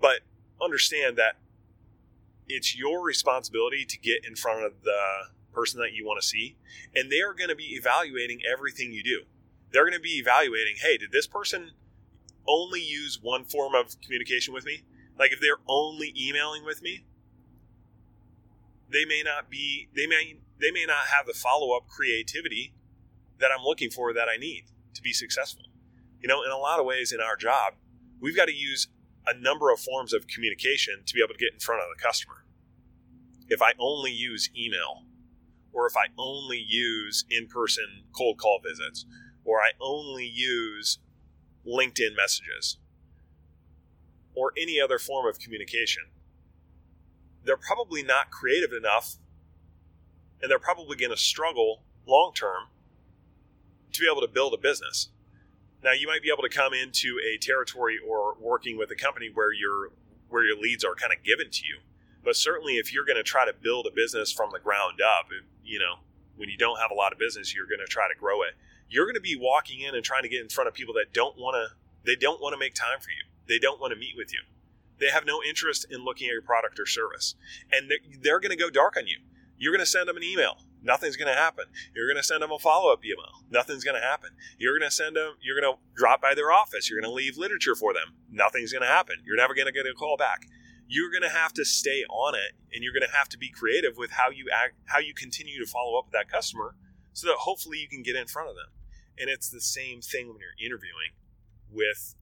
But 0.00 0.20
understand 0.60 1.16
that 1.18 1.36
it's 2.48 2.76
your 2.76 3.02
responsibility 3.02 3.84
to 3.84 3.98
get 3.98 4.24
in 4.26 4.34
front 4.34 4.64
of 4.64 4.82
the 4.82 4.98
person 5.52 5.80
that 5.80 5.92
you 5.92 6.04
want 6.04 6.20
to 6.20 6.26
see, 6.26 6.56
and 6.94 7.10
they 7.10 7.20
are 7.20 7.34
going 7.34 7.50
to 7.50 7.56
be 7.56 7.74
evaluating 7.74 8.40
everything 8.50 8.92
you 8.92 9.02
do. 9.02 9.22
They're 9.70 9.84
going 9.84 9.94
to 9.94 10.00
be 10.00 10.18
evaluating, 10.18 10.76
hey, 10.80 10.96
did 10.98 11.12
this 11.12 11.26
person 11.26 11.72
only 12.48 12.82
use 12.82 13.18
one 13.22 13.44
form 13.44 13.74
of 13.74 14.00
communication 14.00 14.52
with 14.52 14.64
me? 14.64 14.82
Like 15.18 15.32
if 15.32 15.40
they're 15.40 15.60
only 15.68 16.12
emailing 16.18 16.64
with 16.64 16.82
me, 16.82 17.04
they 18.90 19.04
may 19.04 19.22
not 19.24 19.48
be 19.48 19.88
they 19.94 20.06
may 20.06 20.36
they 20.60 20.70
may 20.70 20.84
not 20.86 21.06
have 21.14 21.26
the 21.26 21.32
follow-up 21.32 21.88
creativity 21.88 22.74
that 23.38 23.50
I'm 23.50 23.64
looking 23.64 23.90
for 23.90 24.12
that 24.12 24.28
I 24.28 24.36
need 24.36 24.64
to 24.94 25.02
be 25.02 25.12
successful. 25.12 25.64
You 26.20 26.28
know, 26.28 26.42
in 26.42 26.50
a 26.50 26.56
lot 26.56 26.78
of 26.78 26.86
ways 26.86 27.12
in 27.12 27.20
our 27.20 27.36
job, 27.36 27.74
we've 28.20 28.36
got 28.36 28.46
to 28.46 28.54
use 28.54 28.88
a 29.26 29.38
number 29.38 29.70
of 29.70 29.80
forms 29.80 30.12
of 30.12 30.26
communication 30.26 31.02
to 31.06 31.14
be 31.14 31.20
able 31.22 31.34
to 31.34 31.38
get 31.38 31.52
in 31.52 31.60
front 31.60 31.82
of 31.82 31.88
the 31.96 32.02
customer. 32.02 32.44
If 33.48 33.62
I 33.62 33.72
only 33.78 34.12
use 34.12 34.50
email, 34.56 35.04
or 35.72 35.86
if 35.86 35.96
I 35.96 36.12
only 36.18 36.64
use 36.66 37.24
in 37.30 37.48
person 37.48 38.04
cold 38.16 38.38
call 38.38 38.60
visits, 38.62 39.06
or 39.44 39.60
I 39.60 39.70
only 39.80 40.26
use 40.26 40.98
LinkedIn 41.66 42.16
messages, 42.16 42.78
or 44.34 44.52
any 44.56 44.80
other 44.80 44.98
form 44.98 45.26
of 45.26 45.38
communication, 45.38 46.04
they're 47.44 47.56
probably 47.56 48.02
not 48.02 48.30
creative 48.30 48.72
enough 48.72 49.16
and 50.40 50.50
they're 50.50 50.58
probably 50.58 50.96
going 50.96 51.10
to 51.10 51.16
struggle 51.16 51.82
long 52.06 52.32
term 52.34 52.68
to 53.92 54.00
be 54.00 54.08
able 54.10 54.20
to 54.22 54.32
build 54.32 54.54
a 54.54 54.58
business. 54.58 55.08
Now, 55.82 55.92
you 55.92 56.06
might 56.06 56.22
be 56.22 56.30
able 56.32 56.42
to 56.42 56.48
come 56.48 56.72
into 56.72 57.18
a 57.26 57.38
territory 57.38 57.98
or 58.06 58.36
working 58.40 58.78
with 58.78 58.90
a 58.90 58.94
company 58.94 59.30
where 59.32 59.52
your 59.52 59.90
where 60.28 60.44
your 60.44 60.56
leads 60.56 60.84
are 60.84 60.94
kind 60.94 61.12
of 61.12 61.22
given 61.22 61.50
to 61.50 61.62
you. 61.66 61.78
But 62.24 62.36
certainly, 62.36 62.74
if 62.74 62.92
you're 62.92 63.04
going 63.04 63.16
to 63.16 63.22
try 63.22 63.44
to 63.44 63.52
build 63.52 63.86
a 63.86 63.94
business 63.94 64.32
from 64.32 64.50
the 64.52 64.60
ground 64.60 65.00
up, 65.00 65.26
you 65.64 65.78
know, 65.78 65.96
when 66.36 66.48
you 66.48 66.56
don't 66.56 66.78
have 66.78 66.90
a 66.90 66.94
lot 66.94 67.12
of 67.12 67.18
business, 67.18 67.54
you're 67.54 67.66
going 67.66 67.80
to 67.84 67.90
try 67.90 68.08
to 68.08 68.18
grow 68.18 68.42
it. 68.42 68.54
You're 68.88 69.06
going 69.06 69.16
to 69.16 69.20
be 69.20 69.36
walking 69.36 69.80
in 69.80 69.94
and 69.94 70.04
trying 70.04 70.22
to 70.22 70.28
get 70.28 70.40
in 70.40 70.48
front 70.48 70.68
of 70.68 70.74
people 70.74 70.94
that 70.94 71.12
don't 71.12 71.36
want 71.36 71.56
to. 71.56 71.76
They 72.04 72.16
don't 72.16 72.40
want 72.40 72.54
to 72.54 72.58
make 72.58 72.74
time 72.74 73.00
for 73.00 73.10
you. 73.10 73.24
They 73.48 73.58
don't 73.58 73.80
want 73.80 73.92
to 73.92 73.98
meet 73.98 74.14
with 74.16 74.32
you. 74.32 74.40
They 74.98 75.10
have 75.10 75.26
no 75.26 75.42
interest 75.42 75.86
in 75.90 76.04
looking 76.04 76.28
at 76.28 76.32
your 76.32 76.42
product 76.42 76.78
or 76.78 76.86
service, 76.86 77.34
and 77.72 77.90
they're, 77.90 77.98
they're 78.22 78.40
going 78.40 78.56
to 78.56 78.56
go 78.56 78.70
dark 78.70 78.96
on 78.96 79.06
you. 79.06 79.18
You're 79.58 79.72
going 79.72 79.84
to 79.84 79.90
send 79.90 80.08
them 80.08 80.16
an 80.16 80.22
email 80.22 80.58
nothing's 80.82 81.16
going 81.16 81.32
to 81.32 81.38
happen. 81.38 81.66
You're 81.94 82.06
going 82.06 82.20
to 82.20 82.22
send 82.22 82.42
them 82.42 82.52
a 82.52 82.58
follow 82.58 82.92
up 82.92 83.04
email. 83.04 83.44
Nothing's 83.50 83.84
going 83.84 84.00
to 84.00 84.06
happen. 84.06 84.30
You're 84.58 84.78
going 84.78 84.88
to 84.88 84.94
send 84.94 85.16
them, 85.16 85.34
you're 85.40 85.58
going 85.60 85.72
to 85.72 85.80
drop 85.94 86.20
by 86.20 86.34
their 86.34 86.52
office. 86.52 86.90
You're 86.90 87.00
going 87.00 87.10
to 87.10 87.14
leave 87.14 87.36
literature 87.36 87.74
for 87.74 87.92
them. 87.92 88.14
Nothing's 88.30 88.72
going 88.72 88.82
to 88.82 88.88
happen. 88.88 89.16
You're 89.24 89.36
never 89.36 89.54
going 89.54 89.66
to 89.66 89.72
get 89.72 89.86
a 89.86 89.94
call 89.94 90.16
back. 90.16 90.46
You're 90.88 91.10
going 91.10 91.22
to 91.22 91.36
have 91.36 91.52
to 91.54 91.64
stay 91.64 92.04
on 92.10 92.34
it 92.34 92.52
and 92.74 92.82
you're 92.82 92.92
going 92.92 93.08
to 93.08 93.16
have 93.16 93.28
to 93.30 93.38
be 93.38 93.48
creative 93.48 93.96
with 93.96 94.12
how 94.12 94.30
you 94.30 94.46
act, 94.52 94.74
how 94.86 94.98
you 94.98 95.14
continue 95.14 95.58
to 95.64 95.70
follow 95.70 95.98
up 95.98 96.06
with 96.06 96.12
that 96.12 96.30
customer 96.30 96.74
so 97.12 97.26
that 97.28 97.36
hopefully 97.40 97.78
you 97.78 97.88
can 97.88 98.02
get 98.02 98.16
in 98.16 98.26
front 98.26 98.48
of 98.48 98.56
them. 98.56 98.72
And 99.18 99.30
it's 99.30 99.48
the 99.48 99.60
same 99.60 100.00
thing 100.00 100.28
when 100.28 100.38
you're 100.38 100.58
interviewing 100.64 101.16
with 101.70 102.14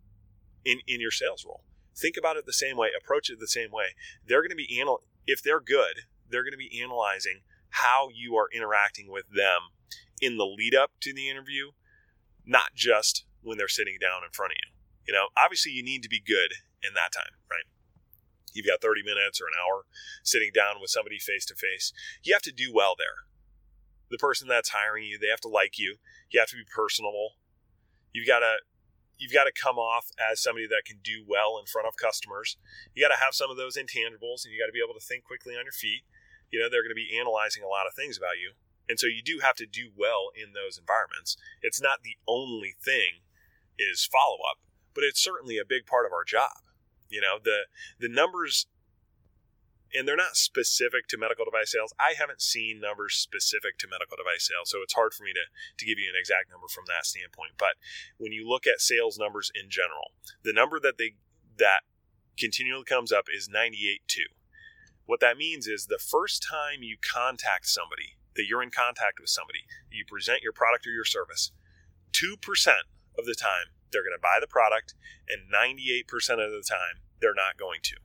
in, 0.65 0.81
in 0.87 1.01
your 1.01 1.11
sales 1.11 1.45
role. 1.45 1.63
Think 1.97 2.17
about 2.17 2.37
it 2.37 2.47
the 2.47 2.53
same 2.53 2.77
way, 2.77 2.89
approach 2.97 3.31
it 3.31 3.41
the 3.41 3.49
same 3.49 3.71
way. 3.71 3.95
They're 4.27 4.43
going 4.43 4.51
to 4.51 4.57
be 4.57 4.79
anal- 4.79 5.03
if 5.27 5.43
they're 5.43 5.61
good, 5.61 6.07
they're 6.29 6.43
going 6.43 6.53
to 6.53 6.59
be 6.59 6.81
analyzing 6.81 7.41
how 7.71 8.09
you 8.15 8.37
are 8.37 8.49
interacting 8.55 9.11
with 9.11 9.25
them 9.35 9.73
in 10.21 10.37
the 10.37 10.45
lead 10.45 10.75
up 10.75 10.93
to 11.01 11.15
the 11.15 11.29
interview, 11.29 11.71
not 12.45 12.75
just 12.75 13.25
when 13.43 13.59
they're 13.59 13.69
sitting 13.69 13.97
down 14.01 14.23
in 14.25 14.31
front 14.33 14.53
of 14.53 14.57
you. 14.61 14.71
You 15.09 15.15
know, 15.15 15.29
obviously 15.37 15.73
you 15.73 15.83
need 15.83 16.03
to 16.03 16.09
be 16.09 16.21
good 16.21 16.53
in 16.83 16.95
that 16.95 17.13
time, 17.13 17.35
right? 17.51 17.65
You've 18.53 18.67
got 18.67 18.83
30 18.83 19.03
minutes 19.03 19.41
or 19.41 19.47
an 19.47 19.59
hour 19.59 19.85
sitting 20.23 20.51
down 20.55 20.81
with 20.81 20.91
somebody 20.91 21.19
face 21.19 21.47
to 21.47 21.55
face. 21.55 21.93
You 22.23 22.35
have 22.35 22.43
to 22.43 22.53
do 22.53 22.73
well 22.75 22.95
there. 22.99 23.27
The 24.11 24.19
person 24.19 24.49
that's 24.49 24.71
hiring 24.71 25.05
you, 25.05 25.19
they 25.19 25.31
have 25.31 25.41
to 25.47 25.49
like 25.49 25.79
you. 25.79 25.97
You 26.31 26.41
have 26.41 26.51
to 26.51 26.57
be 26.57 26.67
personable. 26.67 27.39
You've 28.13 28.27
got 28.27 28.41
to 28.41 28.59
you've 29.19 29.33
got 29.33 29.45
to 29.45 29.53
come 29.53 29.77
off 29.77 30.09
as 30.19 30.43
somebody 30.43 30.67
that 30.67 30.83
can 30.87 30.99
do 31.05 31.23
well 31.29 31.61
in 31.61 31.67
front 31.67 31.87
of 31.87 31.95
customers. 31.97 32.57
You 32.95 33.05
got 33.05 33.15
to 33.15 33.23
have 33.23 33.35
some 33.35 33.51
of 33.51 33.57
those 33.57 33.77
intangibles 33.77 34.43
and 34.43 34.51
you 34.51 34.59
got 34.59 34.67
to 34.67 34.75
be 34.75 34.83
able 34.83 34.99
to 34.99 35.05
think 35.05 35.25
quickly 35.25 35.55
on 35.55 35.63
your 35.63 35.77
feet. 35.77 36.03
You 36.51 36.61
know, 36.61 36.69
they're 36.71 36.83
going 36.83 36.95
to 36.95 36.99
be 36.99 37.17
analyzing 37.19 37.63
a 37.63 37.69
lot 37.69 37.87
of 37.87 37.95
things 37.95 38.19
about 38.19 38.39
you. 38.41 38.53
And 38.89 38.99
so 38.99 39.07
you 39.07 39.23
do 39.23 39.39
have 39.43 39.55
to 39.57 39.67
do 39.67 39.91
well 39.97 40.35
in 40.35 40.53
those 40.53 40.77
environments. 40.77 41.37
It's 41.63 41.81
not 41.81 42.03
the 42.03 42.19
only 42.27 42.75
thing 42.83 43.23
is 43.79 44.05
follow 44.05 44.39
up, 44.51 44.59
but 44.95 45.05
it's 45.05 45.23
certainly 45.23 45.59
a 45.59 45.65
big 45.65 45.87
part 45.87 46.07
of 46.07 46.13
our 46.13 46.25
job. 46.25 46.67
You 47.09 47.21
know, 47.21 47.39
the 47.43 47.67
the 47.99 48.09
numbers 48.09 48.67
and 49.95 50.07
they're 50.07 50.17
not 50.17 50.37
specific 50.37 51.09
to 51.09 51.19
medical 51.19 51.45
device 51.45 51.73
sales. 51.73 51.93
I 51.99 52.15
haven't 52.17 52.41
seen 52.41 52.81
numbers 52.81 53.15
specific 53.15 53.79
to 53.79 53.89
medical 53.89 54.17
device 54.17 54.47
sales, 54.47 54.71
so 54.71 54.79
it's 54.83 54.95
hard 54.95 55.15
for 55.15 55.25
me 55.25 55.33
to, 55.33 55.45
to 55.79 55.87
give 55.87 55.99
you 55.99 56.09
an 56.09 56.19
exact 56.19 56.51
number 56.51 56.69
from 56.69 56.85
that 56.87 57.07
standpoint. 57.07 57.59
But 57.59 57.75
when 58.17 58.33
you 58.33 58.49
look 58.49 58.67
at 58.67 58.81
sales 58.81 59.19
numbers 59.19 59.51
in 59.55 59.69
general, 59.69 60.13
the 60.45 60.53
number 60.53 60.79
that 60.81 60.99
they 60.99 61.15
that 61.59 61.83
continually 62.39 62.85
comes 62.85 63.13
up 63.13 63.27
is 63.29 63.49
98.2. 63.49 64.31
What 65.11 65.19
that 65.19 65.37
means 65.37 65.67
is 65.67 65.87
the 65.87 65.99
first 65.99 66.41
time 66.49 66.85
you 66.85 66.97
contact 67.03 67.67
somebody, 67.67 68.15
that 68.37 68.45
you're 68.49 68.63
in 68.63 68.71
contact 68.71 69.19
with 69.19 69.29
somebody, 69.29 69.67
you 69.91 70.05
present 70.07 70.41
your 70.41 70.53
product 70.53 70.87
or 70.87 70.91
your 70.91 71.05
service, 71.05 71.51
2% 72.13 72.37
of 73.19 73.27
the 73.27 73.35
time 73.35 73.75
they're 73.91 74.05
going 74.05 74.17
to 74.17 74.23
buy 74.23 74.39
the 74.41 74.47
product, 74.47 74.95
and 75.29 75.53
98% 75.53 76.07
of 76.35 76.53
the 76.53 76.63
time 76.63 77.03
they're 77.21 77.35
not 77.35 77.59
going 77.59 77.81
to. 77.83 77.97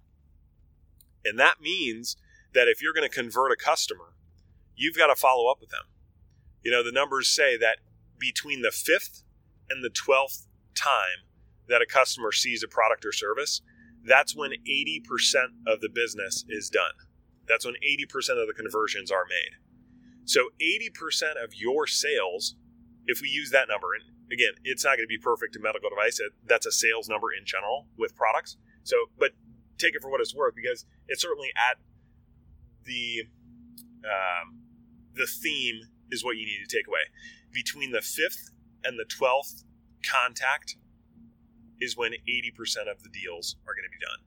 And 1.23 1.37
that 1.37 1.61
means 1.61 2.17
that 2.55 2.67
if 2.67 2.81
you're 2.81 2.91
going 2.91 3.07
to 3.07 3.15
convert 3.15 3.51
a 3.51 3.55
customer, 3.55 4.15
you've 4.75 4.97
got 4.97 5.13
to 5.13 5.15
follow 5.15 5.45
up 5.45 5.61
with 5.61 5.69
them. 5.69 5.85
You 6.63 6.71
know, 6.71 6.81
the 6.83 6.91
numbers 6.91 7.27
say 7.27 7.55
that 7.55 7.77
between 8.17 8.63
the 8.63 8.71
fifth 8.71 9.21
and 9.69 9.83
the 9.83 9.91
12th 9.91 10.47
time 10.73 11.29
that 11.69 11.83
a 11.83 11.85
customer 11.85 12.31
sees 12.31 12.63
a 12.63 12.67
product 12.67 13.05
or 13.05 13.11
service, 13.11 13.61
that's 14.05 14.35
when 14.35 14.51
80% 14.51 15.01
of 15.67 15.81
the 15.81 15.89
business 15.93 16.45
is 16.47 16.69
done. 16.69 16.93
That's 17.47 17.65
when 17.65 17.75
80% 17.75 18.41
of 18.41 18.47
the 18.47 18.53
conversions 18.55 19.11
are 19.11 19.25
made. 19.27 19.57
So 20.25 20.49
80% 20.61 21.43
of 21.43 21.53
your 21.55 21.87
sales, 21.87 22.55
if 23.05 23.21
we 23.21 23.29
use 23.29 23.51
that 23.51 23.67
number, 23.67 23.93
and 23.93 24.03
again, 24.31 24.53
it's 24.63 24.83
not 24.83 24.97
going 24.97 25.05
to 25.05 25.07
be 25.07 25.17
perfect 25.17 25.55
in 25.55 25.61
medical 25.61 25.89
device. 25.89 26.19
That's 26.47 26.65
a 26.65 26.71
sales 26.71 27.07
number 27.07 27.27
in 27.37 27.45
general 27.45 27.87
with 27.97 28.15
products. 28.15 28.57
So, 28.83 28.95
but 29.17 29.31
take 29.77 29.95
it 29.95 30.01
for 30.01 30.09
what 30.09 30.21
it's 30.21 30.35
worth 30.35 30.55
because 30.55 30.85
it's 31.07 31.21
certainly 31.21 31.49
at 31.55 31.77
the 32.85 33.23
um, 34.05 34.59
the 35.15 35.27
theme 35.27 35.81
is 36.11 36.23
what 36.23 36.37
you 36.37 36.45
need 36.45 36.59
to 36.67 36.75
take 36.75 36.87
away. 36.87 37.09
Between 37.51 37.91
the 37.91 38.01
fifth 38.01 38.51
and 38.83 38.99
the 38.99 39.05
twelfth 39.05 39.63
contact 40.03 40.77
is 41.81 41.97
when 41.97 42.11
80% 42.11 42.91
of 42.91 43.03
the 43.03 43.09
deals 43.09 43.55
are 43.67 43.75
going 43.75 43.85
to 43.85 43.91
be 43.91 44.03
done. 44.03 44.23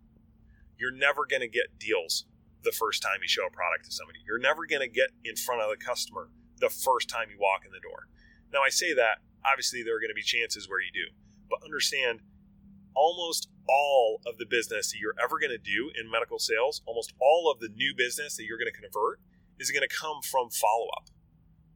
You're 0.79 0.95
never 0.95 1.27
going 1.27 1.43
to 1.43 1.49
get 1.49 1.79
deals 1.79 2.27
the 2.65 2.73
first 2.73 3.03
time 3.03 3.19
you 3.23 3.29
show 3.29 3.47
a 3.47 3.51
product 3.51 3.85
to 3.87 3.93
somebody. 3.93 4.21
You're 4.27 4.39
never 4.39 4.67
going 4.67 4.83
to 4.83 4.89
get 4.89 5.11
in 5.25 5.37
front 5.37 5.63
of 5.63 5.71
the 5.71 5.83
customer 5.83 6.31
the 6.61 6.71
first 6.71 7.09
time 7.09 7.31
you 7.31 7.39
walk 7.39 7.65
in 7.65 7.73
the 7.73 7.81
door. 7.81 8.09
Now, 8.53 8.63
I 8.63 8.71
say 8.71 8.95
that, 8.95 9.19
obviously, 9.45 9.83
there 9.83 9.97
are 9.97 10.01
going 10.01 10.11
to 10.11 10.19
be 10.19 10.27
chances 10.27 10.69
where 10.69 10.81
you 10.81 10.91
do, 10.93 11.15
but 11.49 11.65
understand 11.65 12.21
almost 12.95 13.49
all 13.69 14.21
of 14.27 14.39
the 14.39 14.47
business 14.47 14.91
that 14.91 14.99
you're 14.99 15.15
ever 15.23 15.39
going 15.39 15.55
to 15.55 15.59
do 15.59 15.91
in 15.95 16.11
medical 16.11 16.39
sales, 16.39 16.83
almost 16.87 17.13
all 17.21 17.51
of 17.51 17.61
the 17.61 17.69
new 17.69 17.95
business 17.97 18.37
that 18.37 18.45
you're 18.45 18.59
going 18.59 18.71
to 18.71 18.81
convert 18.81 19.21
is 19.59 19.71
going 19.71 19.87
to 19.87 19.95
come 19.95 20.23
from 20.23 20.51
follow 20.51 20.89
up 20.97 21.11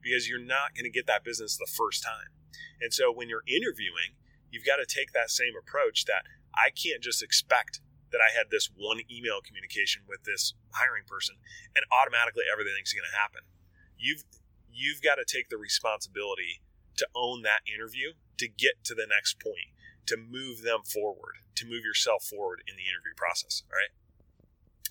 because 0.03 0.29
you're 0.29 0.43
not 0.43 0.75
going 0.75 0.85
to 0.85 0.91
get 0.91 1.07
that 1.07 1.23
business 1.23 1.57
the 1.57 1.71
first 1.71 2.03
time. 2.03 2.35
And 2.81 2.93
so 2.93 3.13
when 3.13 3.29
you're 3.29 3.47
interviewing, 3.47 4.19
you've 4.53 4.69
got 4.69 4.77
to 4.77 4.87
take 4.87 5.17
that 5.17 5.33
same 5.33 5.57
approach 5.57 6.05
that 6.05 6.29
I 6.53 6.69
can't 6.71 7.03
just 7.03 7.25
expect 7.25 7.81
that 8.13 8.21
I 8.21 8.37
had 8.37 8.53
this 8.53 8.69
one 8.69 9.01
email 9.09 9.41
communication 9.41 10.05
with 10.05 10.29
this 10.29 10.53
hiring 10.77 11.09
person 11.09 11.41
and 11.73 11.89
automatically 11.89 12.45
everything's 12.47 12.93
going 12.93 13.09
to 13.09 13.17
happen. 13.17 13.49
You've 13.97 14.29
you've 14.69 15.01
got 15.01 15.17
to 15.17 15.25
take 15.25 15.49
the 15.49 15.57
responsibility 15.57 16.61
to 17.01 17.09
own 17.17 17.41
that 17.43 17.65
interview 17.65 18.13
to 18.37 18.47
get 18.47 18.85
to 18.85 18.95
the 18.95 19.09
next 19.09 19.41
point 19.41 19.73
to 20.07 20.17
move 20.17 20.63
them 20.63 20.83
forward, 20.85 21.41
to 21.57 21.65
move 21.65 21.85
yourself 21.85 22.25
forward 22.25 22.61
in 22.67 22.77
the 22.77 22.85
interview 22.85 23.15
process. 23.17 23.63
All 23.71 23.77
right. 23.77 23.95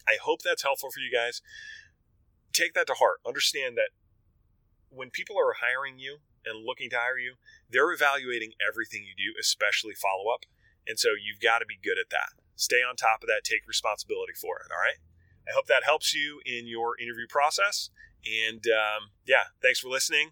I 0.07 0.17
hope 0.21 0.41
that's 0.41 0.63
helpful 0.63 0.89
for 0.89 0.99
you 0.99 1.11
guys. 1.11 1.41
Take 2.53 2.73
that 2.73 2.87
to 2.87 2.93
heart. 2.93 3.19
Understand 3.25 3.77
that 3.77 3.93
when 4.89 5.09
people 5.09 5.37
are 5.37 5.61
hiring 5.61 5.99
you 5.99 6.19
and 6.45 6.65
looking 6.65 6.89
to 6.91 6.97
hire 6.97 7.17
you, 7.17 7.35
they're 7.69 7.91
evaluating 7.91 8.53
everything 8.59 9.03
you 9.03 9.15
do, 9.15 9.37
especially 9.39 9.93
follow 9.93 10.31
up. 10.33 10.45
And 10.87 10.97
so 10.97 11.09
you've 11.13 11.41
got 11.41 11.59
to 11.59 11.65
be 11.65 11.79
good 11.81 11.99
at 11.99 12.09
that. 12.09 12.33
Stay 12.55 12.81
on 12.81 12.95
top 12.95 13.23
of 13.23 13.27
that, 13.27 13.43
take 13.43 13.67
responsibility 13.67 14.33
for 14.33 14.57
it. 14.57 14.71
All 14.71 14.81
right. 14.81 14.99
I 15.47 15.53
hope 15.53 15.67
that 15.67 15.83
helps 15.83 16.13
you 16.13 16.41
in 16.45 16.67
your 16.67 16.99
interview 16.99 17.27
process. 17.27 17.89
And 18.25 18.65
um, 18.67 19.11
yeah, 19.25 19.49
thanks 19.61 19.79
for 19.79 19.89
listening. 19.89 20.31